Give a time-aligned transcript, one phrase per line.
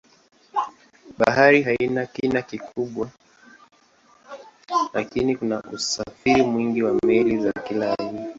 [1.19, 3.09] Bahari haina kina kubwa
[4.93, 8.29] lakini kuna usafiri mwingi wa meli za kila aina.